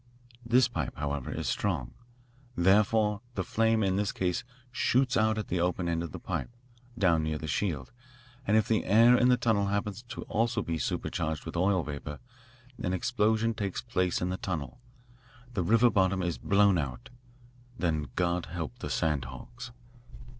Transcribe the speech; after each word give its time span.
This 0.43 0.67
pipe, 0.67 0.97
however, 0.97 1.31
is 1.31 1.47
strong. 1.47 1.93
Therefore, 2.55 3.21
the 3.35 3.43
flame 3.43 3.83
in 3.83 3.97
this 3.97 4.11
case 4.11 4.43
shoots 4.71 5.15
out 5.15 5.37
at 5.37 5.47
the 5.49 5.59
open 5.59 5.87
end 5.87 6.01
of 6.01 6.11
the 6.11 6.17
pipe, 6.17 6.49
down 6.97 7.21
near 7.21 7.37
the 7.37 7.45
shield, 7.45 7.91
and 8.47 8.57
if 8.57 8.67
the 8.67 8.83
air 8.85 9.15
in 9.15 9.29
the 9.29 9.37
tunnel 9.37 9.67
happens 9.67 10.03
also 10.27 10.61
to 10.61 10.65
be 10.65 10.79
surcharged 10.79 11.45
with 11.45 11.55
oil 11.55 11.83
vapour, 11.83 12.17
an 12.81 12.93
explosion 12.93 13.53
takes 13.53 13.83
place 13.83 14.21
in 14.21 14.29
the 14.29 14.37
tunnel 14.37 14.79
the 15.53 15.61
river 15.61 15.91
bottom 15.91 16.23
is 16.23 16.39
blown 16.39 16.79
out 16.79 17.09
then 17.77 18.07
God 18.15 18.47
help 18.47 18.79
the 18.79 18.89
sand 18.89 19.25
hogs! 19.25 19.69